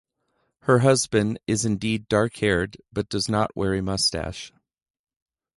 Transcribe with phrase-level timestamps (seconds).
[0.61, 4.51] Her husband is indeed dark haired but does not wear a mustache.